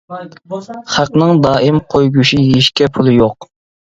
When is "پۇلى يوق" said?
2.97-3.47